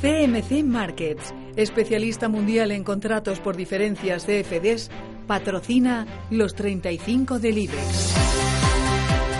CMC 0.00 0.64
Markets, 0.64 1.34
especialista 1.56 2.30
mundial 2.30 2.70
en 2.70 2.84
contratos 2.84 3.38
por 3.38 3.54
diferencias 3.54 4.24
CFDs, 4.24 4.90
patrocina 5.26 6.06
los 6.30 6.54
35 6.54 7.38
del. 7.38 7.68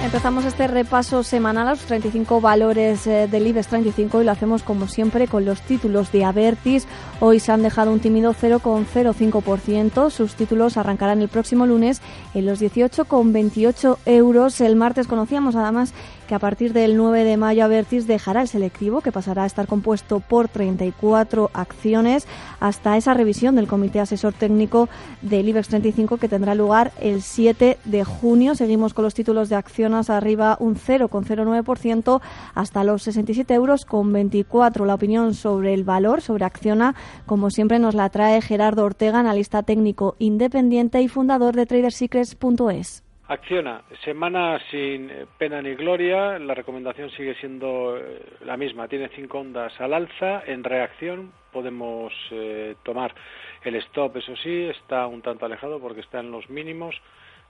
Empezamos 0.05 0.45
este 0.45 0.67
repaso 0.67 1.23
semanal 1.23 1.69
a 1.69 1.71
los 1.71 1.81
35 1.81 2.41
valores 2.41 3.07
eh, 3.07 3.29
del 3.31 3.47
IBEX 3.47 3.69
35 3.69 4.21
y 4.21 4.25
lo 4.25 4.33
hacemos 4.33 4.63
como 4.63 4.87
siempre 4.87 5.29
con 5.29 5.45
los 5.45 5.63
títulos 5.63 6.11
de 6.13 6.25
Avertis. 6.25 6.87
Hoy 7.21 7.39
se 7.39 7.53
han 7.53 7.63
dejado 7.63 7.93
un 7.93 8.01
tímido 8.01 8.35
0,05%. 8.35 10.11
Sus 10.11 10.35
títulos 10.35 10.77
arrancarán 10.77 11.21
el 11.21 11.29
próximo 11.29 11.67
lunes 11.67 12.01
en 12.35 12.47
los 12.47 12.61
18,28 12.61 13.99
euros. 14.07 14.61
El 14.61 14.77
martes 14.77 15.07
conocíamos 15.07 15.55
además 15.55 15.95
que 16.31 16.37
a 16.37 16.39
partir 16.39 16.73
del 16.73 16.97
9 16.97 17.25
de 17.25 17.37
mayo 17.37 17.65
Avertis 17.65 18.07
dejará 18.07 18.43
el 18.43 18.47
selectivo, 18.47 19.01
que 19.01 19.11
pasará 19.11 19.43
a 19.43 19.47
estar 19.47 19.67
compuesto 19.67 20.21
por 20.21 20.47
34 20.47 21.51
acciones, 21.53 22.29
hasta 22.61 22.97
esa 22.97 23.15
revisión 23.15 23.57
del 23.57 23.67
Comité 23.67 23.99
Asesor 23.99 24.33
Técnico 24.33 24.89
del 25.23 25.49
IBEX 25.49 25.67
35 25.67 26.19
que 26.19 26.29
tendrá 26.29 26.55
lugar 26.55 26.93
el 27.01 27.23
7 27.23 27.79
de 27.85 28.05
junio. 28.05 28.55
Seguimos 28.55 28.95
con 28.95 29.03
los 29.03 29.15
títulos 29.15 29.49
de 29.49 29.57
acciones 29.57 30.09
arriba 30.09 30.57
un 30.61 30.77
0,09% 30.77 32.21
hasta 32.55 32.85
los 32.85 33.03
67 33.03 33.53
euros 33.53 33.85
con 33.85 34.13
24. 34.13 34.87
La 34.87 34.95
opinión 34.95 35.35
sobre 35.35 35.75
el 35.75 35.83
valor, 35.83 36.21
sobre 36.21 36.45
Acciona, 36.45 36.95
como 37.27 37.51
siempre 37.51 37.81
nos 37.81 37.97
la 37.97 38.09
trae 38.09 38.41
Gerardo 38.41 38.85
Ortega, 38.85 39.19
analista 39.19 39.65
técnico 39.65 40.15
independiente 40.21 41.03
y 41.03 41.09
fundador 41.09 41.57
de 41.57 41.67
TraderSecrets.es. 41.67 43.10
Acciona, 43.31 43.85
semana 44.05 44.59
sin 44.73 45.09
pena 45.39 45.63
ni 45.63 45.77
gloria, 45.77 46.37
la 46.41 46.53
recomendación 46.53 47.11
sigue 47.11 47.37
siendo 47.37 47.97
eh, 47.97 48.25
la 48.45 48.57
misma, 48.57 48.89
tiene 48.89 49.09
cinco 49.15 49.39
ondas 49.39 49.73
al 49.81 49.95
alza, 49.95 50.43
en 50.47 50.65
reacción 50.65 51.31
podemos 51.53 52.13
eh, 52.33 52.75
tomar 52.83 53.15
el 53.63 53.77
stop, 53.77 54.17
eso 54.17 54.35
sí, 54.35 54.65
está 54.65 55.07
un 55.07 55.23
tanto 55.23 55.47
alejado 55.47 55.79
porque 55.79 56.01
está 56.01 56.19
en 56.19 56.33
los 56.33 56.51
mínimos 56.51 56.97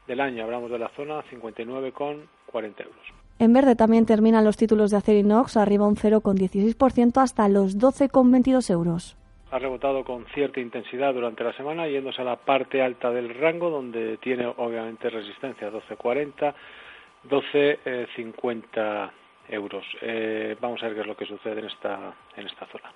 del 0.06 0.20
año, 0.20 0.44
hablamos 0.44 0.70
de 0.70 0.80
la 0.80 0.90
zona 0.90 1.22
59,40 1.22 2.26
euros. 2.52 3.06
En 3.38 3.54
verde 3.54 3.74
también 3.74 4.04
terminan 4.04 4.44
los 4.44 4.58
títulos 4.58 4.90
de 4.90 4.98
Acerinox, 4.98 5.56
arriba 5.56 5.88
un 5.88 5.96
0,16% 5.96 7.22
hasta 7.22 7.48
los 7.48 7.78
12,22 7.78 8.70
euros 8.70 9.16
ha 9.50 9.58
rebotado 9.58 10.04
con 10.04 10.24
cierta 10.26 10.60
intensidad 10.60 11.12
durante 11.12 11.42
la 11.44 11.52
semana, 11.52 11.88
yéndose 11.88 12.22
a 12.22 12.24
la 12.24 12.36
parte 12.36 12.82
alta 12.82 13.10
del 13.10 13.34
rango, 13.34 13.70
donde 13.70 14.16
tiene 14.18 14.46
obviamente 14.46 15.10
resistencia 15.10 15.70
12.40, 15.70 16.54
12.50 17.28 19.10
euros. 19.48 19.84
Eh, 20.02 20.56
vamos 20.60 20.82
a 20.82 20.86
ver 20.86 20.94
qué 20.94 21.00
es 21.00 21.06
lo 21.06 21.16
que 21.16 21.26
sucede 21.26 21.60
en 21.60 21.66
esta, 21.66 22.14
en 22.36 22.46
esta 22.46 22.66
zona. 22.66 22.92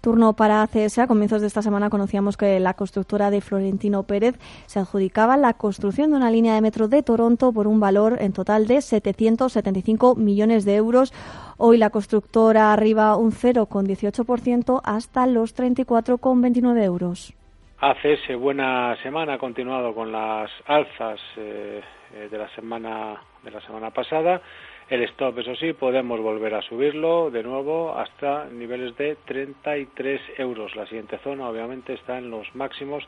Turno 0.00 0.34
para 0.34 0.62
ACS. 0.62 0.98
A 0.98 1.06
comienzos 1.06 1.40
de 1.40 1.46
esta 1.46 1.62
semana 1.62 1.90
conocíamos 1.90 2.36
que 2.36 2.60
la 2.60 2.74
constructora 2.74 3.30
de 3.30 3.40
Florentino 3.40 4.02
Pérez 4.04 4.38
se 4.66 4.78
adjudicaba 4.78 5.36
la 5.36 5.54
construcción 5.54 6.10
de 6.10 6.16
una 6.16 6.30
línea 6.30 6.54
de 6.54 6.60
metro 6.60 6.88
de 6.88 7.02
Toronto 7.02 7.52
por 7.52 7.66
un 7.66 7.80
valor 7.80 8.16
en 8.20 8.32
total 8.32 8.66
de 8.66 8.80
775 8.80 10.14
millones 10.14 10.64
de 10.64 10.76
euros. 10.76 11.12
Hoy 11.58 11.78
la 11.78 11.90
constructora 11.90 12.72
arriba 12.72 13.16
un 13.16 13.32
0,18% 13.32 14.80
hasta 14.84 15.26
los 15.26 15.56
34,29 15.56 16.82
euros. 16.82 17.34
ACS, 17.78 18.38
buena 18.38 18.96
semana, 19.02 19.34
ha 19.34 19.38
continuado 19.38 19.94
con 19.94 20.10
las 20.10 20.50
alzas 20.66 21.20
eh, 21.36 21.82
eh, 22.14 22.28
de 22.30 22.38
la 22.38 22.48
semana 22.54 23.20
de 23.42 23.50
la 23.50 23.60
semana 23.60 23.90
pasada. 23.90 24.40
El 24.88 25.02
stop, 25.02 25.40
eso 25.40 25.56
sí, 25.56 25.72
podemos 25.72 26.20
volver 26.20 26.54
a 26.54 26.62
subirlo 26.62 27.28
de 27.32 27.42
nuevo 27.42 27.98
hasta 27.98 28.44
niveles 28.44 28.96
de 28.96 29.16
33 29.24 30.20
euros. 30.38 30.76
La 30.76 30.86
siguiente 30.86 31.18
zona, 31.24 31.48
obviamente, 31.48 31.94
está 31.94 32.18
en 32.18 32.30
los 32.30 32.46
máximos 32.54 33.02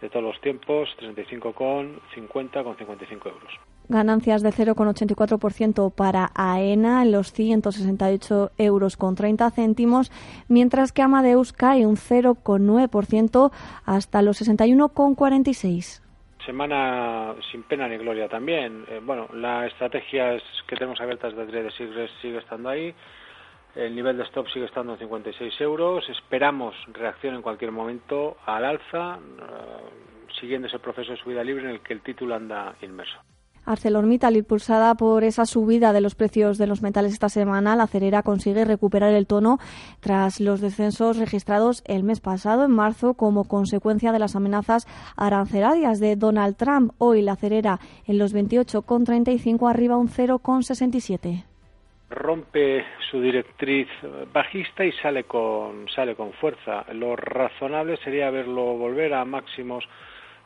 de 0.00 0.08
todos 0.08 0.24
los 0.24 0.40
tiempos, 0.40 0.88
35,50 1.00 2.62
con 2.62 2.76
55 2.76 3.28
euros. 3.28 3.52
Ganancias 3.88 4.42
de 4.42 4.50
0,84% 4.50 5.92
para 5.92 6.30
AENA 6.34 7.02
en 7.02 7.10
los 7.10 7.32
168 7.32 8.52
euros 8.58 8.96
con 8.96 9.16
30 9.16 9.50
céntimos, 9.50 10.12
mientras 10.46 10.92
que 10.92 11.02
Amadeus 11.02 11.52
cae 11.52 11.86
un 11.86 11.96
0,9% 11.96 13.50
hasta 13.84 14.22
los 14.22 14.42
61,46 14.42 16.05
semana 16.46 17.34
sin 17.50 17.64
pena 17.64 17.88
ni 17.88 17.98
gloria 17.98 18.28
también. 18.28 18.84
Eh, 18.88 19.00
bueno, 19.02 19.28
la 19.34 19.66
estrategia 19.66 20.34
es 20.34 20.42
que 20.66 20.76
tenemos 20.76 21.00
abiertas 21.00 21.36
de 21.36 21.46
Trade 21.46 21.70
Secrets 21.72 22.12
sigue 22.22 22.38
estando 22.38 22.68
ahí. 22.68 22.94
El 23.74 23.94
nivel 23.94 24.16
de 24.16 24.22
stop 24.24 24.48
sigue 24.48 24.64
estando 24.64 24.94
en 24.94 24.98
56 25.00 25.60
euros. 25.60 26.08
Esperamos 26.08 26.74
reacción 26.94 27.34
en 27.34 27.42
cualquier 27.42 27.72
momento 27.72 28.38
al 28.46 28.64
alza, 28.64 29.18
eh, 29.18 30.30
siguiendo 30.40 30.68
ese 30.68 30.78
proceso 30.78 31.12
de 31.12 31.18
subida 31.18 31.44
libre 31.44 31.64
en 31.64 31.70
el 31.70 31.80
que 31.80 31.92
el 31.92 32.00
título 32.00 32.34
anda 32.34 32.74
inmerso. 32.80 33.18
ArcelorMittal, 33.66 34.36
impulsada 34.36 34.94
por 34.94 35.24
esa 35.24 35.44
subida 35.44 35.92
de 35.92 36.00
los 36.00 36.14
precios 36.14 36.56
de 36.56 36.66
los 36.66 36.82
metales 36.82 37.12
esta 37.12 37.28
semana, 37.28 37.76
la 37.76 37.82
acerera 37.82 38.22
consigue 38.22 38.64
recuperar 38.64 39.12
el 39.12 39.26
tono 39.26 39.58
tras 40.00 40.40
los 40.40 40.60
descensos 40.60 41.18
registrados 41.18 41.82
el 41.86 42.02
mes 42.02 42.20
pasado, 42.20 42.64
en 42.64 42.70
marzo, 42.70 43.14
como 43.14 43.44
consecuencia 43.44 44.12
de 44.12 44.18
las 44.18 44.36
amenazas 44.36 44.86
arancelarias 45.16 46.00
de 46.00 46.16
Donald 46.16 46.56
Trump. 46.56 46.92
Hoy 46.98 47.22
la 47.22 47.32
acerera 47.32 47.80
en 48.06 48.18
los 48.18 48.34
28,35 48.34 49.68
arriba 49.68 49.96
un 49.96 50.08
0,67 50.08 51.44
rompe 52.08 52.84
su 53.10 53.20
directriz 53.20 53.88
bajista 54.32 54.84
y 54.84 54.92
sale 54.92 55.24
con 55.24 55.88
sale 55.88 56.14
con 56.14 56.32
fuerza. 56.34 56.84
Lo 56.92 57.16
razonable 57.16 57.96
sería 57.98 58.30
verlo 58.30 58.76
volver 58.76 59.14
a 59.14 59.24
máximos 59.24 59.84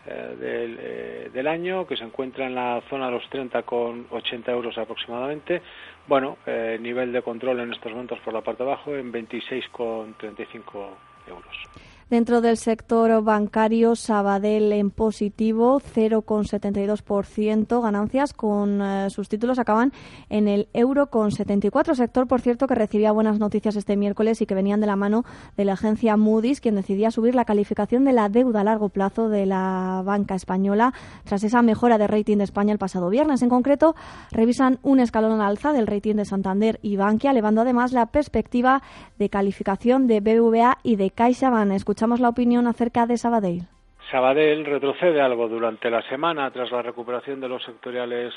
eh, 0.07 0.37
del, 0.39 0.79
eh, 0.81 1.31
del, 1.33 1.47
año, 1.47 1.87
que 1.87 1.97
se 1.97 2.05
encuentra 2.05 2.47
en 2.47 2.55
la 2.55 2.83
zona 2.89 3.07
de 3.07 3.13
los 3.13 3.29
30 3.29 3.63
con 3.65 4.07
80 4.11 4.51
euros 4.51 4.79
aproximadamente. 4.79 5.61
Bueno, 6.07 6.39
eh, 6.47 6.79
nivel 6.81 7.13
de 7.13 7.23
control 7.23 7.61
en 7.61 7.73
estos 7.73 7.93
momentos 7.93 8.19
por 8.21 8.33
la 8.33 8.41
parte 8.41 8.63
de 8.65 8.71
abajo 8.71 8.97
en 8.97 9.13
26 9.13 9.69
con 9.69 10.15
35 10.15 10.97
euros. 11.29 11.90
Dentro 12.11 12.41
del 12.41 12.57
sector 12.57 13.23
bancario, 13.23 13.95
Sabadell 13.95 14.73
en 14.73 14.91
positivo, 14.91 15.81
0,72% 15.95 17.81
ganancias, 17.81 18.33
con 18.33 18.83
eh, 18.83 19.11
sus 19.11 19.29
títulos 19.29 19.61
acaban 19.61 19.93
en 20.29 20.49
el 20.49 20.67
euro 20.73 21.09
con 21.09 21.31
74. 21.31 21.95
Sector, 21.95 22.27
por 22.27 22.41
cierto, 22.41 22.67
que 22.67 22.75
recibía 22.75 23.13
buenas 23.13 23.39
noticias 23.39 23.77
este 23.77 23.97
miércoles 23.97 24.43
y 24.43 24.47
que 24.47 24.57
venían 24.57 24.81
de 24.81 24.89
la 24.89 24.97
mano 24.97 25.25
de 25.57 25.65
la 25.65 25.75
agencia 25.75 26.17
Moody's, 26.17 26.61
quien 26.61 26.75
decidía 26.75 27.13
subir 27.13 27.37
la 27.37 27.45
calificación 27.45 28.05
de 28.05 28.13
la 28.13 28.29
deuda 28.29 28.63
a 28.63 28.65
largo 28.65 28.89
plazo 28.89 29.29
de 29.29 29.47
la 29.47 30.03
banca 30.05 30.35
española 30.35 30.93
tras 31.23 31.45
esa 31.45 31.63
mejora 31.63 31.97
de 31.97 32.09
rating 32.09 32.39
de 32.39 32.45
España 32.45 32.73
el 32.73 32.79
pasado 32.81 33.09
viernes. 33.09 33.41
En 33.43 33.51
concreto, 33.51 33.95
revisan 34.33 34.81
un 34.83 34.99
escalón 34.99 35.41
alza 35.41 35.73
del 35.73 35.87
rating 35.87 36.17
de 36.17 36.25
Santander 36.25 36.81
y 36.83 36.97
Bankia, 36.97 37.31
elevando 37.31 37.61
además 37.61 37.93
la 37.93 38.07
perspectiva 38.07 38.83
de 39.17 39.31
calificación 39.31 40.09
de 40.09 40.19
BBVA 40.19 40.79
y 40.83 40.97
de 40.97 41.11
CaixaBank. 41.11 41.71
Escuchamos 41.71 42.00
la 42.01 42.29
opinión 42.29 42.67
acerca 42.67 43.07
de 43.07 43.17
Sabadell. 43.17 43.69
Sabadell 44.11 44.65
retrocede 44.65 45.21
algo 45.21 45.49
durante 45.49 45.91
la 45.91 46.03
semana 46.03 46.51
tras 46.51 46.71
la 46.73 46.83
recuperación 46.83 47.41
de 47.41 47.49
los 47.49 47.63
sectoriales 47.63 48.33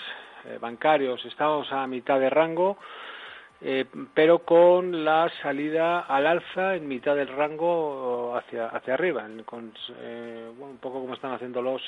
eh, 0.46 0.58
bancarios. 0.60 1.24
Estamos 1.26 1.72
a 1.72 1.88
mitad 1.88 2.20
de 2.20 2.30
rango, 2.30 2.78
eh, 3.62 3.86
pero 4.14 4.40
con 4.40 5.06
la 5.06 5.32
salida 5.42 6.02
al 6.02 6.28
alza 6.28 6.76
en 6.76 6.88
mitad 6.88 7.16
del 7.16 7.30
rango 7.30 8.36
hacia, 8.36 8.68
hacia 8.68 8.94
arriba, 8.94 9.26
eh, 9.26 10.52
un 10.60 10.78
poco 10.78 11.00
como 11.02 11.14
están 11.14 11.32
haciendo 11.32 11.62
los 11.62 11.82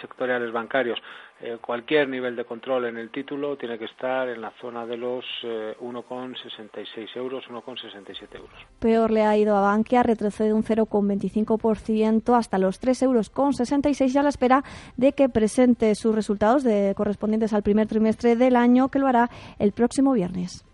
sectoriales 0.00 0.52
bancarios. 0.52 0.98
Eh, 1.40 1.56
cualquier 1.60 2.08
nivel 2.08 2.34
de 2.34 2.44
control 2.44 2.86
en 2.86 2.96
el 2.96 3.10
título 3.10 3.56
tiene 3.56 3.78
que 3.78 3.84
estar 3.84 4.28
en 4.28 4.40
la 4.40 4.50
zona 4.60 4.84
de 4.86 4.96
los 4.96 5.24
1,66 5.44 6.78
eh, 6.96 7.06
euros, 7.14 7.44
1,67 7.48 8.34
euros. 8.34 8.50
Peor 8.80 9.12
le 9.12 9.22
ha 9.22 9.36
ido 9.36 9.56
a 9.56 9.60
Bankia, 9.60 10.02
retrocede 10.02 10.52
un 10.52 10.64
0,25% 10.64 12.36
hasta 12.36 12.58
los 12.58 12.82
3,66 12.82 13.02
euros 13.04 13.30
con 13.30 13.52
a 13.54 14.22
la 14.22 14.28
espera 14.28 14.64
de 14.96 15.12
que 15.12 15.28
presente 15.28 15.94
sus 15.94 16.12
resultados 16.12 16.64
de, 16.64 16.94
correspondientes 16.96 17.52
al 17.52 17.62
primer 17.62 17.86
trimestre 17.86 18.34
del 18.34 18.56
año, 18.56 18.88
que 18.88 18.98
lo 18.98 19.06
hará 19.06 19.30
el 19.60 19.70
próximo 19.70 20.12
viernes. 20.12 20.67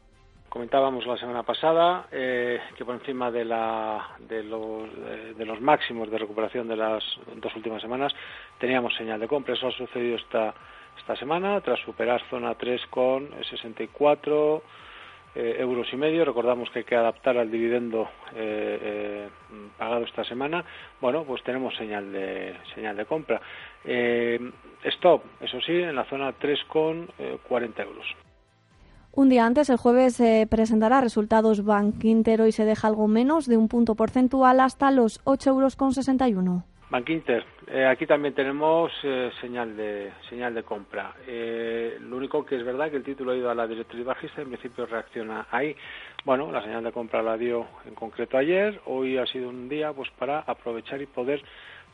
Comentábamos 0.54 1.04
la 1.04 1.16
semana 1.16 1.42
pasada 1.42 2.06
eh, 2.12 2.60
que 2.76 2.84
por 2.84 2.94
encima 2.94 3.28
de, 3.28 3.44
la, 3.44 4.10
de, 4.20 4.44
los, 4.44 5.60
máximos 5.60 6.08
de 6.08 6.16
recuperación 6.16 6.68
de 6.68 6.76
las 6.76 7.02
dos 7.42 7.56
últimas 7.56 7.82
semanas 7.82 8.14
teníamos 8.60 8.94
señal 8.94 9.18
de 9.18 9.26
compra. 9.26 9.54
Eso 9.54 9.66
ha 9.66 9.72
sucedido 9.72 10.14
esta, 10.14 10.54
semana 11.18 11.60
tras 11.60 11.80
superar 11.80 12.22
zona 12.30 12.54
3 12.54 12.86
con 12.86 13.30
64 13.50 14.62
eh, 15.34 15.56
euros 15.58 15.92
y 15.92 15.96
medio. 15.96 16.24
Recordamos 16.24 16.70
que 16.70 16.78
hay 16.78 16.84
que 16.84 16.94
adaptar 16.94 17.36
al 17.36 17.50
dividendo 17.50 18.08
eh, 18.36 19.28
pagado 19.76 20.04
esta 20.04 20.22
semana. 20.22 20.64
Bueno, 21.00 21.24
pues 21.24 21.42
tenemos 21.42 21.74
señal 21.74 22.12
de 22.12 22.54
señal 22.76 22.96
de 22.96 23.06
compra. 23.06 23.40
stop, 24.84 25.20
eso 25.40 25.60
sí, 25.62 25.82
en 25.82 25.96
la 25.96 26.04
zona 26.04 26.30
3 26.30 26.62
con 26.68 27.08
40 27.48 27.82
euros. 27.82 28.23
Un 29.16 29.28
día 29.28 29.46
antes, 29.46 29.70
el 29.70 29.76
jueves, 29.76 30.16
se 30.16 30.48
presentará 30.50 31.00
resultados 31.00 31.64
Bank 31.64 32.02
Inter. 32.02 32.40
Hoy 32.40 32.50
se 32.50 32.64
deja 32.64 32.88
algo 32.88 33.06
menos 33.06 33.46
de 33.46 33.56
un 33.56 33.68
punto 33.68 33.94
porcentual 33.94 34.58
hasta 34.58 34.90
los 34.90 35.24
8,61 35.24 36.36
euros. 36.36 36.64
Bank 36.90 37.08
Inter, 37.10 37.44
eh, 37.68 37.86
aquí 37.86 38.06
también 38.06 38.34
tenemos 38.34 38.90
eh, 39.04 39.30
señal 39.40 39.76
de 39.76 40.10
señal 40.28 40.52
de 40.52 40.64
compra. 40.64 41.14
Eh, 41.28 41.96
lo 42.00 42.16
único 42.16 42.44
que 42.44 42.56
es 42.56 42.64
verdad 42.64 42.90
que 42.90 42.96
el 42.96 43.04
título 43.04 43.30
ha 43.30 43.36
ido 43.36 43.50
a 43.50 43.54
la 43.54 43.68
directriz 43.68 44.04
bajista, 44.04 44.42
en 44.42 44.48
principio 44.48 44.84
reacciona 44.84 45.46
ahí. 45.48 45.76
Bueno, 46.24 46.50
la 46.50 46.62
señal 46.62 46.82
de 46.82 46.90
compra 46.90 47.22
la 47.22 47.36
dio 47.36 47.68
en 47.86 47.94
concreto 47.94 48.36
ayer. 48.36 48.80
Hoy 48.86 49.16
ha 49.16 49.26
sido 49.26 49.48
un 49.48 49.68
día 49.68 49.92
pues 49.92 50.10
para 50.18 50.40
aprovechar 50.40 51.00
y 51.00 51.06
poder 51.06 51.40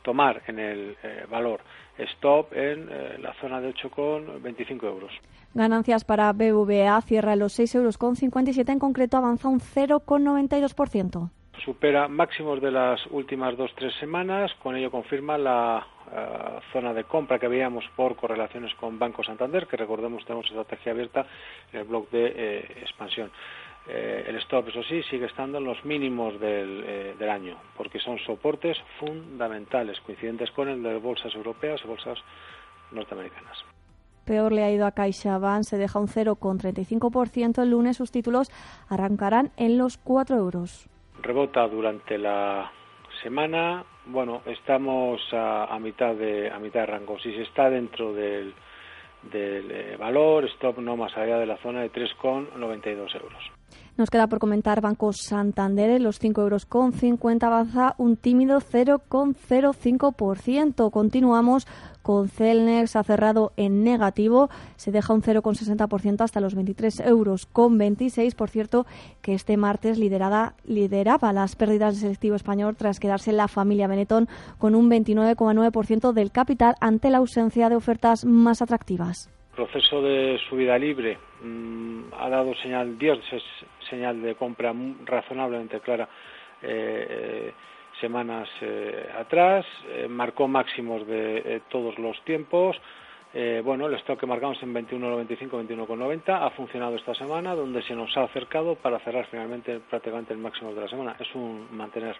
tomar 0.02 0.43
en 0.47 0.58
el 0.58 0.97
valor 1.31 1.61
stop 1.99 2.52
en 2.52 2.88
la 3.23 3.35
zona 3.35 3.61
de 3.61 3.75
8,25 3.75 4.85
euros. 4.85 5.12
Ganancias 5.52 6.05
para 6.05 6.32
BVA 6.32 7.00
cierra 7.02 7.37
los 7.37 7.58
6,57 7.58 7.76
euros, 7.76 8.69
en 8.69 8.79
concreto 8.79 9.17
avanza 9.17 9.49
un 9.49 9.61
0,92% 9.61 11.31
supera 11.64 12.08
máximos 12.08 12.61
de 12.61 12.70
las 12.70 13.00
últimas 13.11 13.56
dos 13.56 13.70
tres 13.75 13.94
semanas, 13.97 14.50
con 14.62 14.76
ello 14.76 14.91
confirma 14.91 15.37
la 15.38 15.87
eh, 16.12 16.61
zona 16.73 16.93
de 16.93 17.05
compra 17.05 17.38
que 17.38 17.49
veíamos 17.49 17.85
por 17.96 18.17
correlaciones 18.17 18.75
con 18.75 18.99
Banco 18.99 19.23
Santander, 19.23 19.67
que 19.67 19.76
recordemos 19.76 20.25
tenemos 20.25 20.46
estrategia 20.46 20.93
abierta 20.93 21.26
en 21.73 21.81
el 21.81 21.85
blog 21.87 22.08
de 22.11 22.32
eh, 22.35 22.58
expansión. 22.81 23.31
Eh, 23.93 24.25
el 24.29 24.37
stop, 24.37 24.69
eso 24.69 24.85
sí, 24.85 25.03
sigue 25.05 25.27
estando 25.27 25.59
en 25.59 25.65
los 25.65 25.85
mínimos 25.85 26.39
del, 26.39 27.17
del, 27.19 27.29
año, 27.29 27.57
porque 27.77 27.99
son 27.99 28.19
soportes 28.21 28.79
fundamentales, 29.01 29.99
coincidentes 30.01 30.53
con 30.53 30.69
el 30.69 30.81
de 30.81 30.97
bolsas 30.99 31.35
europeas 31.35 31.81
y 31.85 31.89
bolsas 31.89 32.19
norteamericanas. 32.93 33.65
Peor 34.25 34.53
le 34.53 34.63
ha 34.63 34.71
ido 34.71 34.87
a 34.87 34.93
CaixaBank, 34.93 35.65
se 35.65 35.77
deja 35.77 35.99
un 35.99 36.07
0,35%. 36.07 37.63
El 37.63 37.71
lunes 37.71 37.97
sus 37.97 38.13
títulos 38.13 38.49
arrancarán 38.89 39.51
en 39.57 39.77
los 39.77 39.99
4 39.99 40.37
euros. 40.37 40.89
Rebota 41.21 41.67
durante 41.67 42.17
la 42.17 42.71
semana. 43.25 43.85
Bueno, 44.07 44.43
estamos 44.47 45.21
a, 45.33 45.77
mitad 45.81 46.15
de 46.15 46.49
a 46.49 46.61
mitad 46.61 46.81
de 46.83 46.87
rango. 46.87 47.19
Si 47.19 47.33
se 47.33 47.43
está 47.43 47.69
dentro 47.71 48.13
del, 48.13 48.55
del 49.33 49.71
eh, 49.71 49.97
valor, 49.99 50.45
stop 50.45 50.79
no 50.79 50.97
más 50.97 51.17
allá 51.17 51.39
de 51.39 51.47
la 51.47 51.57
zona 51.57 51.81
de 51.81 51.91
3,92 51.91 53.15
euros. 53.21 53.60
Nos 53.96 54.11
queda 54.11 54.28
por 54.28 54.38
comentar 54.38 54.81
Banco 54.81 55.12
Santander, 55.12 56.00
los 56.00 56.19
5 56.19 56.40
euros 56.40 56.64
con 56.64 56.93
50 56.93 57.46
avanza 57.46 57.94
un 57.99 58.17
tímido 58.17 58.61
0,05%. 58.61 60.90
Continuamos 60.90 61.67
con 62.02 62.28
Celnex, 62.28 62.96
ha 62.96 63.05
cerrado 63.05 63.52
en 63.56 63.84
negativo, 63.84 64.49
se 64.76 64.90
deja 64.90 65.12
un 65.12 65.22
0,60% 65.22 66.22
hasta 66.22 66.40
los 66.40 66.55
23 66.55 67.00
euros 67.00 67.46
con 67.46 67.76
26. 67.76 68.34
Por 68.34 68.49
cierto, 68.49 68.87
que 69.20 69.34
este 69.34 69.56
martes 69.56 69.99
liderada, 69.99 70.55
lideraba 70.64 71.32
las 71.32 71.56
pérdidas 71.56 71.94
del 71.94 72.00
selectivo 72.00 72.37
español 72.37 72.76
tras 72.76 73.00
quedarse 73.00 73.32
la 73.32 73.49
familia 73.49 73.87
Benetton 73.87 74.28
con 74.58 74.75
un 74.75 74.90
29,9% 74.90 76.12
del 76.12 76.32
capital 76.32 76.75
ante 76.81 77.11
la 77.11 77.19
ausencia 77.19 77.69
de 77.69 77.76
ofertas 77.76 78.25
más 78.25 78.62
atractivas 78.62 79.28
proceso 79.61 80.01
de 80.01 80.41
subida 80.49 80.79
libre 80.79 81.19
mm, 81.43 82.15
ha 82.19 82.31
dado 82.31 82.55
señal, 82.55 82.97
Dios 82.99 83.19
señal 83.91 84.23
de 84.23 84.35
compra 84.35 84.73
razonablemente 85.05 85.81
clara 85.81 86.09
eh, 86.62 87.07
eh, 87.11 87.53
semanas 88.01 88.49
eh, 88.62 89.11
atrás, 89.19 89.67
marcó 90.09 90.49
máximos 90.49 91.07
de 91.07 91.61
todos 91.69 91.99
los 91.99 92.19
tiempos. 92.25 92.81
bueno, 93.62 93.87
el 93.87 93.95
stock 93.97 94.19
que 94.19 94.27
marcamos 94.27 94.62
en 94.62 94.73
21.95, 94.73 95.51
21.90 95.69 96.47
ha 96.47 96.51
funcionado 96.51 96.97
esta 96.97 97.15
semana, 97.15 97.55
donde 97.55 97.83
se 97.83 97.95
nos 97.95 98.17
ha 98.17 98.23
acercado 98.23 98.77
para 98.77 98.99
cerrar 99.01 99.27
finalmente 99.31 99.81
prácticamente 99.91 100.33
el 100.33 100.39
máximo 100.39 100.73
de 100.73 100.81
la 100.81 100.89
semana. 100.89 101.17
Es 101.19 101.35
un 101.35 101.69
mantener. 101.71 102.17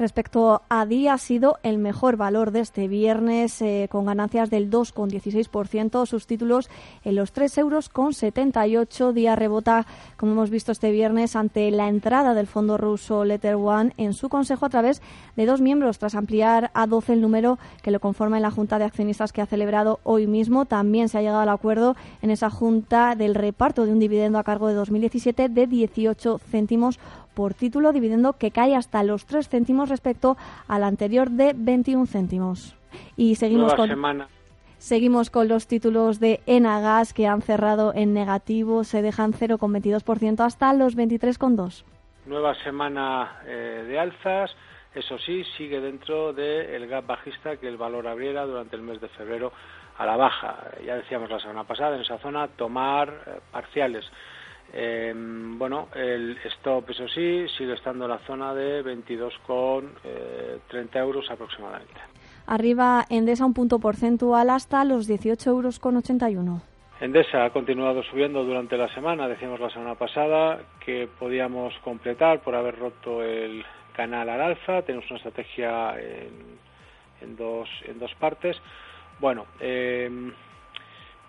Respecto 0.00 0.62
a 0.70 0.86
día 0.86 1.12
ha 1.12 1.18
sido 1.18 1.58
el 1.62 1.76
mejor 1.76 2.16
valor 2.16 2.52
de 2.52 2.60
este 2.60 2.88
viernes, 2.88 3.60
eh, 3.60 3.86
con 3.92 4.06
ganancias 4.06 4.48
del 4.48 4.70
2,16%. 4.70 6.06
Sus 6.06 6.26
títulos 6.26 6.70
en 7.04 7.16
los 7.16 7.32
3 7.32 7.58
euros 7.58 7.90
con 7.90 8.14
78. 8.14 9.12
Día 9.12 9.36
rebota, 9.36 9.86
como 10.16 10.32
hemos 10.32 10.48
visto 10.48 10.72
este 10.72 10.90
viernes, 10.90 11.36
ante 11.36 11.70
la 11.70 11.88
entrada 11.88 12.32
del 12.32 12.46
fondo 12.46 12.78
ruso 12.78 13.26
Letter 13.26 13.56
One 13.56 13.92
en 13.98 14.14
su 14.14 14.30
consejo 14.30 14.64
a 14.64 14.70
través 14.70 15.02
de 15.36 15.44
dos 15.44 15.60
miembros, 15.60 15.98
tras 15.98 16.14
ampliar 16.14 16.70
a 16.72 16.86
12 16.86 17.12
el 17.12 17.20
número 17.20 17.58
que 17.82 17.90
lo 17.90 18.00
conforma 18.00 18.38
en 18.38 18.42
la 18.42 18.50
Junta 18.50 18.78
de 18.78 18.86
Accionistas 18.86 19.34
que 19.34 19.42
ha 19.42 19.46
celebrado 19.46 20.00
hoy 20.04 20.26
mismo. 20.26 20.64
También 20.64 21.10
se 21.10 21.18
ha 21.18 21.20
llegado 21.20 21.40
al 21.40 21.50
acuerdo 21.50 21.94
en 22.22 22.30
esa 22.30 22.48
Junta 22.48 23.16
del 23.16 23.34
reparto 23.34 23.84
de 23.84 23.92
un 23.92 23.98
dividendo 23.98 24.38
a 24.38 24.44
cargo 24.44 24.68
de 24.68 24.74
2017 24.76 25.50
de 25.50 25.66
18 25.66 26.38
céntimos 26.50 26.98
por 27.40 27.54
título, 27.54 27.94
dividendo 27.94 28.34
que 28.34 28.50
cae 28.50 28.76
hasta 28.76 29.02
los 29.02 29.24
3 29.24 29.48
céntimos 29.48 29.88
respecto 29.88 30.36
al 30.68 30.84
anterior 30.84 31.30
de 31.30 31.54
21 31.56 32.04
céntimos. 32.04 32.76
Y 33.16 33.36
seguimos 33.36 33.72
con... 33.72 33.88
Seguimos 34.76 35.30
con 35.30 35.48
los 35.48 35.66
títulos 35.66 36.20
de 36.20 36.40
Enagas 36.44 37.14
que 37.14 37.26
han 37.26 37.40
cerrado 37.40 37.94
en 37.94 38.12
negativo, 38.12 38.84
se 38.84 39.00
dejan 39.00 39.32
0,22% 39.32 40.40
hasta 40.44 40.74
los 40.74 40.98
23,2. 40.98 41.82
Nueva 42.26 42.54
semana 42.56 43.40
eh, 43.46 43.86
de 43.88 43.98
alzas, 43.98 44.54
eso 44.94 45.18
sí, 45.18 45.42
sigue 45.56 45.80
dentro 45.80 46.34
del 46.34 46.86
gap 46.88 47.06
bajista 47.06 47.56
que 47.56 47.68
el 47.68 47.78
valor 47.78 48.06
abriera 48.06 48.44
durante 48.44 48.76
el 48.76 48.82
mes 48.82 49.00
de 49.00 49.08
febrero 49.08 49.50
a 49.96 50.04
la 50.04 50.16
baja. 50.16 50.58
Ya 50.84 50.96
decíamos 50.96 51.30
la 51.30 51.40
semana 51.40 51.64
pasada, 51.64 51.96
en 51.96 52.02
esa 52.02 52.18
zona 52.18 52.48
tomar 52.48 53.08
eh, 53.08 53.40
parciales 53.50 54.04
eh, 54.72 55.12
bueno, 55.14 55.88
el 55.94 56.38
stop, 56.44 56.90
eso 56.90 57.08
sí, 57.08 57.46
sigue 57.56 57.74
estando 57.74 58.04
en 58.04 58.10
la 58.10 58.18
zona 58.18 58.54
de 58.54 58.84
22,30 58.84 59.82
eh, 60.04 60.88
euros 60.94 61.30
aproximadamente. 61.30 62.00
Arriba 62.46 63.04
Endesa 63.08 63.44
un 63.44 63.54
punto 63.54 63.78
porcentual 63.78 64.50
hasta 64.50 64.84
los 64.84 65.08
18,81 65.08 66.36
euros. 66.36 66.62
Endesa 67.00 67.44
ha 67.44 67.50
continuado 67.50 68.02
subiendo 68.02 68.44
durante 68.44 68.76
la 68.76 68.92
semana, 68.94 69.26
decíamos 69.26 69.58
la 69.58 69.70
semana 69.70 69.94
pasada 69.94 70.60
que 70.84 71.08
podíamos 71.18 71.72
completar 71.78 72.40
por 72.40 72.54
haber 72.54 72.78
roto 72.78 73.22
el 73.22 73.64
canal 73.94 74.28
al 74.28 74.40
alza, 74.40 74.82
tenemos 74.82 75.08
una 75.10 75.16
estrategia 75.16 75.94
en, 75.98 77.36
dos, 77.36 77.68
en 77.86 77.98
dos 77.98 78.14
partes. 78.16 78.56
Bueno, 79.18 79.46
eh, 79.60 80.10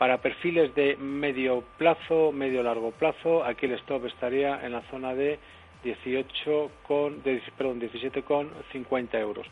para 0.02 0.18
perfiles 0.18 0.74
de 0.74 0.98
medio 0.98 1.64
plazo, 1.78 2.32
medio 2.32 2.64
largo 2.64 2.90
plazo, 2.90 3.44
aquí 3.44 3.68
el 3.68 3.74
stop 3.74 4.08
estaría 4.08 4.66
en 4.66 4.72
la 4.72 4.82
zona 4.90 5.14
de 5.14 5.38
18 5.84 6.72
con, 6.88 7.22
de, 7.22 7.40
perdón, 7.56 7.80
17,50 7.80 9.20
euros. 9.20 9.46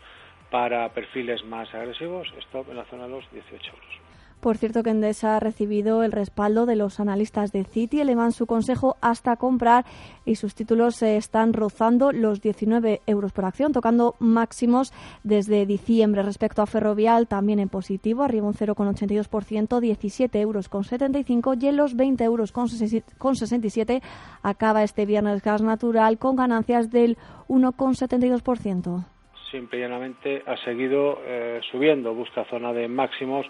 Para 0.50 0.90
perfiles 0.90 1.46
más 1.46 1.72
agresivos, 1.76 2.34
stop 2.40 2.68
en 2.72 2.78
la 2.78 2.86
zona 2.86 3.04
de 3.04 3.10
los 3.10 3.32
18 3.32 3.72
euros. 3.72 3.99
Por 4.40 4.56
cierto 4.56 4.84
que 4.84 4.92
Endesa 4.92 5.36
ha 5.36 5.40
recibido 5.42 6.02
el 6.04 6.14
respaldo 6.14 6.66
de 6.66 6.78
los 6.78 7.02
analistas 7.02 7.52
de 7.52 7.66
Citi, 7.66 8.00
elevan 8.00 8.32
su 8.32 8.46
consejo 8.46 8.96
hasta 9.02 9.36
comprar 9.36 9.84
y 10.26 10.36
sus 10.36 10.56
títulos 10.56 10.96
se 10.96 11.18
están 11.18 11.52
rozando 11.52 12.14
los 12.14 12.42
19 12.42 13.02
euros 13.06 13.34
por 13.34 13.44
acción, 13.44 13.74
tocando 13.74 14.16
máximos 14.20 14.94
desde 15.24 15.66
diciembre. 15.66 16.24
Respecto 16.24 16.62
a 16.62 16.68
Ferrovial, 16.68 17.28
también 17.28 17.60
en 17.60 17.68
positivo, 17.68 18.24
arriba 18.24 18.48
un 18.48 18.54
0,82%, 18.54 19.80
17 19.82 20.40
euros 20.40 20.70
con 20.70 20.86
75 20.86 21.56
y 21.60 21.68
en 21.68 21.76
los 21.76 21.98
20 21.98 22.24
euros 22.24 22.54
con 22.54 22.70
67 22.70 24.02
acaba 24.42 24.84
este 24.84 25.06
viernes 25.06 25.44
gas 25.44 25.62
natural 25.62 26.18
con 26.18 26.38
ganancias 26.38 26.90
del 26.92 27.18
1,72%. 27.50 29.06
Simple 29.52 29.80
y 29.80 29.82
llanamente 29.82 30.44
ha 30.46 30.56
seguido 30.58 31.20
eh, 31.26 31.60
subiendo, 31.72 32.14
busca 32.14 32.46
zona 32.46 32.72
de 32.72 32.88
máximos 32.88 33.48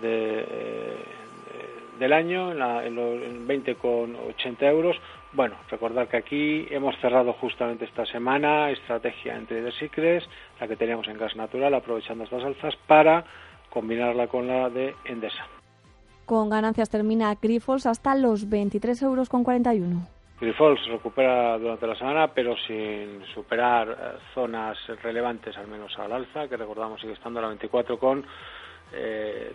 de, 0.00 0.96
del 1.98 2.12
año 2.12 2.52
en, 2.52 2.58
la, 2.58 2.84
en, 2.84 2.96
con 2.96 4.14
20,80 4.16 4.62
euros. 4.62 4.96
Bueno, 5.32 5.56
recordar 5.68 6.08
que 6.08 6.16
aquí 6.16 6.66
hemos 6.70 6.96
cerrado 6.98 7.32
justamente 7.34 7.84
esta 7.84 8.06
semana 8.06 8.70
estrategia 8.70 9.36
entre 9.36 9.62
de 9.62 9.72
Secrets, 9.72 10.28
la 10.60 10.68
que 10.68 10.76
teníamos 10.76 11.08
en 11.08 11.18
gas 11.18 11.36
natural, 11.36 11.74
aprovechando 11.74 12.24
estas 12.24 12.44
alzas 12.44 12.74
para 12.86 13.24
combinarla 13.70 14.28
con 14.28 14.46
la 14.46 14.70
de 14.70 14.94
Endesa. 15.04 15.46
Con 16.24 16.50
ganancias 16.50 16.90
termina 16.90 17.34
Grifols 17.40 17.86
hasta 17.86 18.14
los 18.14 18.48
23 18.48 19.02
euros 19.02 19.28
con 19.28 19.44
41. 19.44 20.08
Grifols 20.40 20.86
recupera 20.88 21.56
durante 21.56 21.86
la 21.86 21.94
semana, 21.94 22.28
pero 22.28 22.54
sin 22.66 23.24
superar 23.32 23.88
eh, 23.88 24.18
zonas 24.34 24.76
relevantes, 25.02 25.56
al 25.56 25.66
menos 25.66 25.98
al 25.98 26.12
alza, 26.12 26.48
que 26.48 26.56
recordamos 26.56 27.00
sigue 27.00 27.14
estando 27.14 27.38
a 27.38 27.42
la 27.42 27.48
24 27.48 27.98
con 27.98 28.26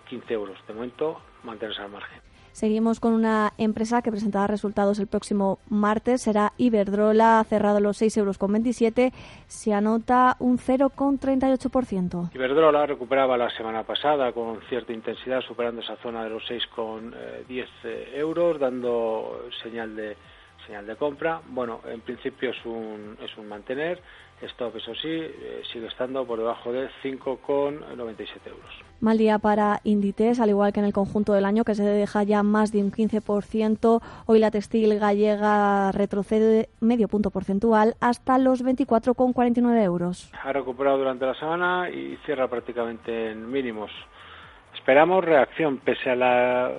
15 0.10 0.34
euros. 0.34 0.58
De 0.68 0.74
momento, 0.74 1.22
mantenerse 1.44 1.82
al 1.82 1.90
margen. 1.90 2.20
Seguimos 2.52 3.00
con 3.00 3.14
una 3.14 3.54
empresa 3.58 4.02
que 4.02 4.12
presentará 4.12 4.46
resultados 4.46 5.00
el 5.00 5.08
próximo 5.08 5.60
martes. 5.70 6.24
Será 6.24 6.52
Iberdrola, 6.58 7.40
ha 7.40 7.44
cerrado 7.46 7.80
los 7.80 8.02
6,27 8.02 9.00
euros. 9.00 9.14
Se 9.48 9.74
anota 9.74 10.36
un 10.40 10.58
0,38%. 10.58 12.30
Iberdrola 12.34 12.86
recuperaba 12.86 13.38
la 13.38 13.50
semana 13.52 13.84
pasada 13.84 14.34
con 14.34 14.60
cierta 14.68 14.92
intensidad, 14.92 15.42
superando 15.42 15.82
esa 15.82 15.96
zona 15.98 16.24
de 16.26 16.30
los 16.30 16.44
6,10 16.44 17.68
euros, 18.16 18.60
dando 18.60 19.46
señal 19.64 19.96
de 19.96 20.18
señal 20.72 20.88
de 20.88 20.96
compra. 20.96 21.42
Bueno, 21.50 21.82
en 21.86 22.00
principio 22.00 22.52
es 22.52 22.66
un, 22.66 23.18
es 23.22 23.38
un 23.38 23.48
mantener. 23.50 24.00
Stop, 24.42 24.78
eso 24.78 24.96
sí, 24.96 25.10
eh, 25.10 25.62
sigue 25.72 25.86
estando 25.86 26.26
por 26.26 26.40
debajo 26.40 26.72
de 26.72 26.90
5,97 27.04 28.48
euros. 28.48 28.72
Mal 29.02 29.18
día 29.18 29.38
para 29.38 29.82
Inditex, 29.84 30.40
al 30.40 30.50
igual 30.50 30.74
que 30.74 30.80
en 30.80 30.86
el 30.88 30.94
conjunto 30.94 31.34
del 31.34 31.46
año, 31.46 31.64
que 31.64 31.76
se 31.76 31.84
deja 31.84 32.24
ya 32.24 32.42
más 32.42 32.72
de 32.72 32.80
un 32.80 32.92
15%. 32.92 34.02
Hoy 34.26 34.40
la 34.40 34.50
textil 34.50 34.98
gallega 34.98 35.92
retrocede 35.92 36.70
medio 36.80 37.08
punto 37.08 37.30
porcentual 37.30 37.96
hasta 38.00 38.40
los 38.40 38.64
24,49 38.64 39.84
euros. 39.84 40.32
Ha 40.42 40.54
recuperado 40.54 40.98
durante 40.98 41.26
la 41.26 41.36
semana 41.36 41.90
y 41.90 42.18
cierra 42.26 42.48
prácticamente 42.48 43.32
en 43.32 43.52
mínimos. 43.52 43.92
Esperamos 44.74 45.24
reacción 45.24 45.78
pese 45.78 46.10
a 46.10 46.16
la 46.16 46.72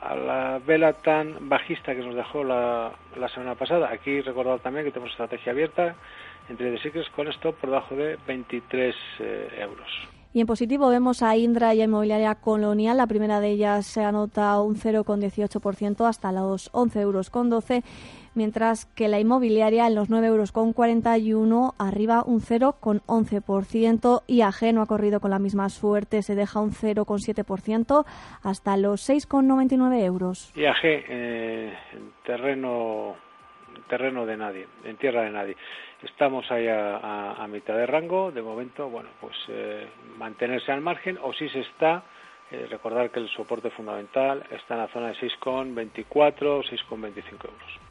a 0.00 0.14
la 0.14 0.58
vela 0.58 0.94
tan 0.94 1.48
bajista 1.48 1.94
que 1.94 2.02
nos 2.02 2.14
dejó 2.14 2.42
la, 2.42 2.92
la 3.16 3.28
semana 3.28 3.54
pasada. 3.54 3.90
Aquí 3.92 4.20
recordar 4.20 4.60
también 4.60 4.84
que 4.84 4.92
tenemos 4.92 5.12
estrategia 5.12 5.52
abierta 5.52 5.94
entre 6.48 6.70
de 6.70 7.10
con 7.14 7.28
esto 7.28 7.52
por 7.52 7.70
debajo 7.70 7.94
de 7.94 8.18
23 8.26 8.96
eh, 9.20 9.48
euros. 9.60 10.19
Y 10.32 10.40
en 10.40 10.46
positivo 10.46 10.88
vemos 10.88 11.22
a 11.22 11.36
Indra 11.36 11.74
y 11.74 11.80
a 11.80 11.84
Inmobiliaria 11.84 12.36
Colonial. 12.36 12.96
La 12.96 13.08
primera 13.08 13.40
de 13.40 13.50
ellas 13.50 13.84
se 13.86 14.04
anota 14.04 14.60
un 14.60 14.76
0,18% 14.76 16.08
hasta 16.08 16.30
los 16.30 16.72
11,12 16.72 17.00
euros 17.00 17.30
mientras 18.34 18.86
que 18.86 19.08
la 19.08 19.18
inmobiliaria 19.18 19.86
en 19.86 19.94
los 19.94 20.08
9,41 20.08 20.26
euros 20.26 21.74
arriba 21.78 22.22
un 22.24 22.40
0,11%. 22.40 24.22
IAG 24.26 24.74
no 24.74 24.82
ha 24.82 24.86
corrido 24.86 25.20
con 25.20 25.30
la 25.30 25.38
misma 25.38 25.68
suerte, 25.68 26.22
se 26.22 26.34
deja 26.34 26.60
un 26.60 26.70
0,7% 26.70 28.04
hasta 28.42 28.76
los 28.76 29.08
6,99 29.08 30.04
euros. 30.04 30.52
IAG 30.54 30.78
eh, 30.84 31.74
en 31.92 32.12
terreno, 32.24 33.16
terreno 33.88 34.26
de 34.26 34.36
nadie, 34.36 34.66
en 34.84 34.96
tierra 34.96 35.22
de 35.22 35.30
nadie. 35.30 35.56
Estamos 36.02 36.50
ahí 36.50 36.66
a, 36.68 37.46
mitad 37.48 37.76
de 37.76 37.86
rango. 37.86 38.32
De 38.32 38.42
momento, 38.42 38.88
bueno, 38.88 39.10
pues 39.20 39.36
eh, 39.48 39.86
mantenerse 40.16 40.72
al 40.72 40.80
margen 40.80 41.18
o 41.22 41.32
si 41.32 41.48
se 41.50 41.60
está 41.60 42.02
eh, 42.50 42.66
recordar 42.70 43.10
que 43.10 43.20
el 43.20 43.28
soporte 43.28 43.70
fundamental 43.70 44.44
está 44.50 44.74
en 44.74 44.80
la 44.80 44.88
zona 44.88 45.08
de 45.08 45.14
6,24, 45.14 46.08
6,25 46.08 47.44
euros. 47.44 47.89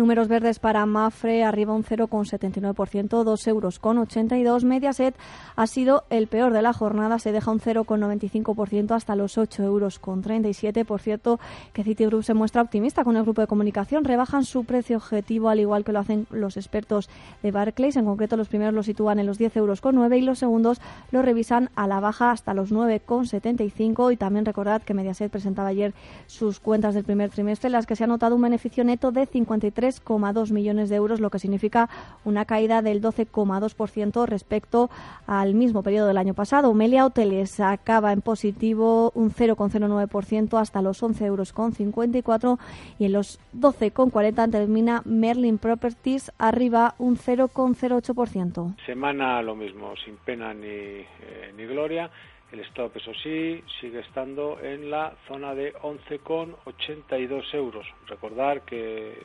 Números 0.00 0.28
verdes 0.28 0.60
para 0.60 0.86
Mafre, 0.86 1.44
arriba 1.44 1.74
un 1.74 1.84
0,79%, 1.84 3.22
2 3.22 3.46
euros 3.48 3.78
con 3.78 3.98
82. 3.98 4.64
Mediaset 4.64 5.14
ha 5.56 5.66
sido 5.66 6.04
el 6.08 6.26
peor 6.26 6.54
de 6.54 6.62
la 6.62 6.72
jornada, 6.72 7.18
se 7.18 7.32
deja 7.32 7.50
un 7.50 7.60
0,95% 7.60 8.92
hasta 8.92 9.14
los 9.14 9.36
8 9.36 9.62
euros 9.62 9.98
con 9.98 10.22
37. 10.22 10.86
Por 10.86 11.02
cierto, 11.02 11.38
que 11.74 11.84
Citigroup 11.84 12.22
se 12.22 12.32
muestra 12.32 12.62
optimista 12.62 13.04
con 13.04 13.18
el 13.18 13.24
grupo 13.24 13.42
de 13.42 13.46
comunicación, 13.46 14.04
rebajan 14.04 14.44
su 14.44 14.64
precio 14.64 14.96
objetivo 14.96 15.50
al 15.50 15.60
igual 15.60 15.84
que 15.84 15.92
lo 15.92 15.98
hacen 15.98 16.26
los 16.30 16.56
expertos 16.56 17.10
de 17.42 17.50
Barclays. 17.50 17.96
En 17.96 18.06
concreto, 18.06 18.38
los 18.38 18.48
primeros 18.48 18.72
lo 18.72 18.82
sitúan 18.82 19.18
en 19.18 19.26
los 19.26 19.36
10 19.36 19.54
euros 19.58 19.82
con 19.82 19.96
9 19.96 20.16
y 20.16 20.22
los 20.22 20.38
segundos 20.38 20.80
lo 21.10 21.20
revisan 21.20 21.68
a 21.74 21.86
la 21.86 22.00
baja 22.00 22.30
hasta 22.30 22.54
los 22.54 22.72
9,75. 22.72 24.14
Y 24.14 24.16
también 24.16 24.46
recordad 24.46 24.80
que 24.80 24.94
Mediaset 24.94 25.30
presentaba 25.30 25.68
ayer 25.68 25.92
sus 26.26 26.58
cuentas 26.58 26.94
del 26.94 27.04
primer 27.04 27.28
trimestre, 27.28 27.66
en 27.66 27.72
las 27.72 27.84
que 27.84 27.96
se 27.96 28.04
ha 28.04 28.06
notado 28.06 28.34
un 28.34 28.40
beneficio 28.40 28.82
neto 28.82 29.12
de 29.12 29.26
53 29.26 29.89
3,2 29.90 30.52
millones 30.52 30.88
de 30.88 30.96
euros, 30.96 31.20
lo 31.20 31.30
que 31.30 31.38
significa 31.38 31.88
una 32.24 32.44
caída 32.44 32.82
del 32.82 33.02
12,2% 33.02 34.26
respecto 34.26 34.90
al 35.26 35.54
mismo 35.54 35.82
periodo 35.82 36.06
del 36.06 36.18
año 36.18 36.34
pasado. 36.34 36.72
Melia 36.74 37.06
Hoteles 37.06 37.60
acaba 37.60 38.12
en 38.12 38.20
positivo 38.20 39.10
un 39.14 39.30
0,09% 39.30 40.60
hasta 40.60 40.82
los 40.82 41.02
11,54 41.02 41.24
euros 41.24 42.58
y 42.98 43.06
en 43.06 43.12
los 43.12 43.40
12,40 43.56 44.50
termina 44.50 45.02
Merlin 45.04 45.58
Properties 45.58 46.32
arriba 46.38 46.94
un 46.98 47.16
0,08%. 47.16 48.76
Semana 48.86 49.42
lo 49.42 49.54
mismo, 49.54 49.94
sin 50.04 50.16
pena 50.16 50.54
ni, 50.54 50.66
eh, 50.66 51.52
ni 51.56 51.66
gloria. 51.66 52.10
El 52.52 52.60
stop, 52.60 52.96
eso 52.96 53.12
sí, 53.22 53.62
sigue 53.80 54.00
estando 54.00 54.58
en 54.60 54.90
la 54.90 55.14
zona 55.28 55.54
de 55.54 55.72
11,82 55.74 57.54
euros. 57.54 57.86
Recordar 58.08 58.62
que 58.62 59.16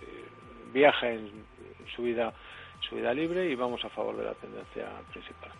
viaja 0.76 1.10
en 1.10 1.32
su 1.96 2.04
vida, 2.04 2.34
su 2.88 2.96
vida 2.96 3.14
libre 3.14 3.50
y 3.50 3.56
vamos 3.56 3.84
a 3.86 3.90
favor 3.90 4.18
de 4.18 4.26
la 4.26 4.34
tendencia 4.34 4.86
principal. 5.12 5.52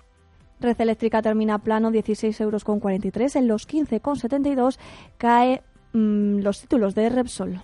Red 0.60 0.80
Eléctrica 0.80 1.22
termina 1.22 1.60
plano 1.60 1.90
16,43 1.90 2.42
euros. 2.42 3.36
En 3.36 3.48
los 3.48 3.68
15,72 3.68 4.78
cae 5.18 5.62
mm, 5.94 6.40
los 6.42 6.62
títulos 6.62 6.94
de 6.96 7.10
Repsol. 7.10 7.62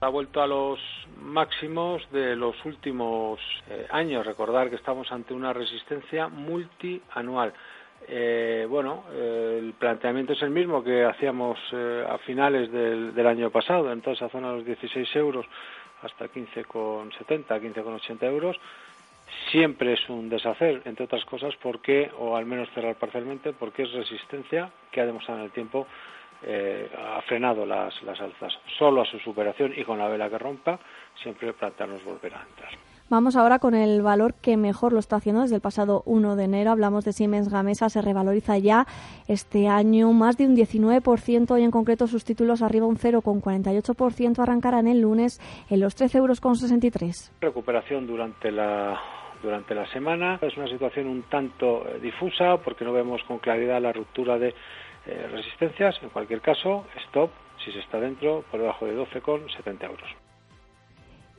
Ha 0.00 0.08
vuelto 0.08 0.40
a 0.40 0.46
los 0.46 0.78
máximos 1.20 2.02
de 2.12 2.36
los 2.36 2.54
últimos 2.64 3.40
eh, 3.68 3.86
años. 3.90 4.24
Recordar 4.24 4.70
que 4.70 4.76
estamos 4.76 5.10
ante 5.10 5.34
una 5.34 5.52
resistencia 5.52 6.28
multianual. 6.28 7.52
Eh, 8.06 8.66
bueno, 8.70 9.04
eh, 9.12 9.58
el 9.60 9.72
planteamiento 9.72 10.34
es 10.34 10.42
el 10.42 10.50
mismo 10.50 10.84
que 10.84 11.04
hacíamos 11.04 11.58
a 12.08 12.16
finales 12.18 12.70
del, 12.70 13.12
del, 13.12 13.26
año 13.26 13.50
pasado, 13.50 13.90
en 13.92 14.00
toda 14.00 14.14
esa 14.14 14.28
zona 14.28 14.50
de 14.50 14.56
los 14.58 14.66
16 14.66 15.16
euros 15.16 15.44
hasta 16.02 16.26
15,70, 16.26 17.46
15,80 17.46 18.22
euros, 18.24 18.56
siempre 19.50 19.94
es 19.94 20.08
un 20.08 20.28
deshacer, 20.28 20.82
entre 20.84 21.04
otras 21.04 21.24
cosas, 21.24 21.54
porque, 21.62 22.10
o 22.18 22.36
al 22.36 22.46
menos 22.46 22.68
cerrar 22.74 22.96
parcialmente, 22.96 23.52
porque 23.52 23.82
es 23.82 23.92
resistencia 23.92 24.70
que 24.90 25.00
ha 25.00 25.06
demostrado 25.06 25.40
en 25.40 25.46
el 25.46 25.52
tiempo 25.52 25.86
eh, 26.42 26.88
ha 26.96 27.20
frenado 27.22 27.66
las, 27.66 28.00
las 28.02 28.20
alzas. 28.20 28.56
Solo 28.78 29.02
a 29.02 29.06
su 29.06 29.18
superación 29.18 29.72
y 29.76 29.84
con 29.84 29.98
la 29.98 30.08
vela 30.08 30.30
que 30.30 30.38
rompa, 30.38 30.78
siempre 31.20 31.52
plantearnos 31.52 32.04
volver 32.04 32.34
a 32.34 32.42
entrar. 32.42 32.87
Vamos 33.10 33.36
ahora 33.36 33.58
con 33.58 33.74
el 33.74 34.02
valor 34.02 34.34
que 34.34 34.58
mejor 34.58 34.92
lo 34.92 34.98
está 34.98 35.16
haciendo 35.16 35.40
desde 35.40 35.54
el 35.54 35.62
pasado 35.62 36.02
1 36.04 36.36
de 36.36 36.44
enero. 36.44 36.72
Hablamos 36.72 37.06
de 37.06 37.14
Siemens 37.14 37.48
Gamesa, 37.48 37.88
se 37.88 38.02
revaloriza 38.02 38.58
ya 38.58 38.86
este 39.28 39.66
año 39.66 40.12
más 40.12 40.36
de 40.36 40.44
un 40.44 40.54
19% 40.54 41.58
y 41.58 41.64
en 41.64 41.70
concreto 41.70 42.06
sus 42.06 42.26
títulos 42.26 42.60
arriba 42.60 42.86
un 42.86 42.98
0,48%. 42.98 44.38
Arrancarán 44.40 44.88
el 44.88 45.00
lunes 45.00 45.40
en 45.70 45.80
los 45.80 45.96
13,63 45.96 46.16
euros. 46.18 47.32
Recuperación 47.40 48.06
durante 48.06 48.52
la 48.52 49.00
durante 49.42 49.74
la 49.74 49.86
semana. 49.90 50.38
Es 50.42 50.54
una 50.58 50.68
situación 50.68 51.06
un 51.06 51.22
tanto 51.22 51.88
eh, 51.88 52.00
difusa 52.02 52.58
porque 52.58 52.84
no 52.84 52.92
vemos 52.92 53.22
con 53.22 53.38
claridad 53.38 53.80
la 53.80 53.92
ruptura 53.92 54.38
de 54.38 54.54
eh, 55.06 55.28
resistencias. 55.32 55.96
En 56.02 56.10
cualquier 56.10 56.42
caso, 56.42 56.84
stop 57.06 57.30
si 57.64 57.72
se 57.72 57.78
está 57.78 57.98
dentro 57.98 58.44
por 58.50 58.60
debajo 58.60 58.84
de 58.84 58.98
12,70 58.98 59.84
euros. 59.84 60.27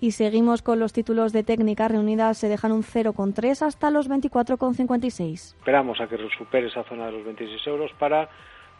Y 0.01 0.11
seguimos 0.11 0.61
con 0.61 0.79
los 0.79 0.93
títulos 0.93 1.33
de 1.33 1.43
técnicas 1.43 1.91
reunidas, 1.91 2.37
se 2.37 2.47
dejan 2.47 2.71
un 2.71 2.83
0,3 2.83 3.61
hasta 3.61 3.91
los 3.91 4.09
24,56. 4.09 5.55
Esperamos 5.57 5.99
a 5.99 6.07
que 6.07 6.17
supere 6.37 6.67
esa 6.67 6.83
zona 6.85 7.07
de 7.07 7.11
los 7.13 7.25
26 7.25 7.67
euros 7.67 7.91
para 7.99 8.29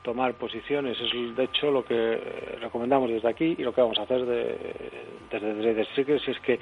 tomar 0.01 0.33
posiciones. 0.35 0.97
Es 0.99 1.35
de 1.35 1.43
hecho 1.43 1.71
lo 1.71 1.83
que 1.83 2.57
recomendamos 2.61 3.09
desde 3.09 3.27
aquí 3.27 3.55
y 3.57 3.63
lo 3.63 3.73
que 3.73 3.81
vamos 3.81 3.99
a 3.99 4.03
hacer 4.03 4.25
desde 4.25 4.57
Trader 5.29 5.87
Secret 5.95 6.21
si 6.23 6.31
es 6.31 6.39
que 6.39 6.59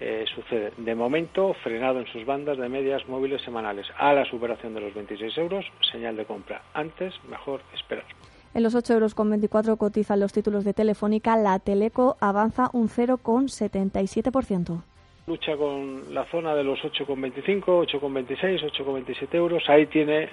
eh, 0.00 0.24
sucede. 0.34 0.72
De 0.78 0.94
momento, 0.94 1.52
frenado 1.62 2.00
en 2.00 2.06
sus 2.06 2.24
bandas 2.24 2.56
de 2.56 2.70
medias 2.70 3.06
móviles 3.06 3.42
semanales 3.42 3.86
a 3.98 4.14
la 4.14 4.24
superación 4.24 4.72
de 4.72 4.80
los 4.80 4.94
26 4.94 5.36
euros, 5.36 5.66
señal 5.92 6.16
de 6.16 6.24
compra. 6.24 6.62
Antes, 6.72 7.12
mejor 7.28 7.60
esperar. 7.74 8.06
En 8.52 8.64
los 8.64 8.74
8,24 8.74 8.94
euros 8.94 9.14
con 9.14 9.30
24 9.30 9.76
cotizan 9.76 10.18
los 10.18 10.32
títulos 10.32 10.64
de 10.64 10.74
Telefónica. 10.74 11.36
La 11.36 11.58
Teleco 11.60 12.16
avanza 12.20 12.68
un 12.72 12.88
0,77%. 12.88 14.82
Lucha 15.26 15.56
con 15.56 16.12
la 16.12 16.24
zona 16.24 16.54
de 16.56 16.64
los 16.64 16.80
8,25, 16.80 17.64
8,26, 17.64 18.72
8,27 18.72 19.34
euros. 19.34 19.62
Ahí 19.68 19.86
tiene 19.86 20.28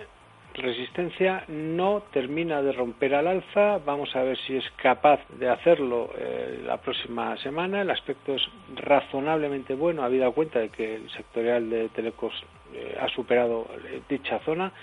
resistencia. 0.56 1.44
No 1.48 2.02
termina 2.12 2.64
de 2.64 2.72
romper 2.72 3.14
al 3.14 3.28
alza. 3.28 3.78
Vamos 3.86 4.16
a 4.16 4.24
ver 4.24 4.36
si 4.48 4.58
es 4.58 4.66
capaz 4.78 5.20
de 5.38 5.50
hacerlo 5.50 6.10
eh, 6.18 6.64
la 6.66 6.78
próxima 6.78 7.38
semana. 7.38 7.82
El 7.82 7.92
aspecto 7.92 8.34
es 8.34 8.42
razonablemente 8.76 9.76
bueno, 9.76 10.02
habida 10.02 10.32
cuenta 10.32 10.58
de 10.58 10.70
que 10.70 10.96
el 10.96 11.10
sectorial 11.12 11.70
de 11.70 11.90
Telecos 11.90 12.34
eh, 12.74 12.98
ha 13.00 13.08
superado 13.10 13.68
eh, 13.86 14.02
dicha 14.10 14.40
zona 14.40 14.74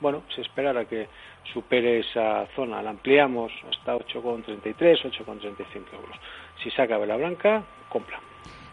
bueno, 0.00 0.22
se 0.34 0.42
esperará 0.42 0.84
que 0.84 1.08
supere 1.52 2.00
esa 2.00 2.46
zona. 2.54 2.82
La 2.82 2.90
ampliamos 2.90 3.52
hasta 3.70 3.96
8,33, 3.96 5.02
8,35 5.02 5.94
euros. 5.94 6.16
Si 6.62 6.70
saca 6.70 6.98
vela 6.98 7.16
blanca, 7.16 7.64
compra. 7.88 8.20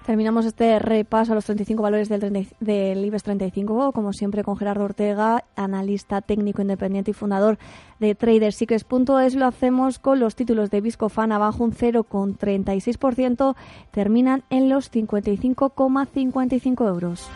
Terminamos 0.06 0.46
este 0.46 0.80
repaso 0.80 1.32
a 1.34 1.36
los 1.36 1.46
35 1.46 1.84
valores 1.84 2.10
del, 2.10 2.48
del 2.60 3.06
IBEX 3.06 3.24
35, 3.24 3.92
como 3.92 4.14
siempre 4.14 4.44
con 4.44 4.58
Gerardo 4.58 4.84
Ortega, 4.84 5.46
analista 5.56 6.22
técnico 6.22 6.64
independiente 6.64 7.12
y 7.12 7.14
fundador 7.14 7.60
de 8.00 8.16
Tradersecrets.es. 8.16 9.36
Lo 9.36 9.46
hacemos 9.46 10.00
con 10.00 10.20
los 10.20 10.36
títulos 10.36 10.72
de 10.72 10.82
Viscofan 10.82 11.32
abajo 11.32 11.64
un 11.64 11.74
0,36%, 11.74 13.56
terminan 13.92 14.44
en 14.50 14.70
los 14.70 14.92
55,55 14.92 16.88
euros. 16.88 17.30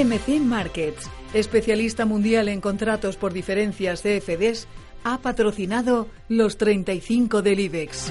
CMC 0.00 0.40
Markets, 0.40 1.10
especialista 1.34 2.06
mundial 2.06 2.48
en 2.48 2.62
contratos 2.62 3.18
por 3.18 3.34
diferencias 3.34 4.00
CFDs, 4.00 4.66
ha 5.04 5.18
patrocinado 5.18 6.08
los 6.26 6.56
35 6.56 7.42
del 7.42 7.60
IBEX. 7.60 8.10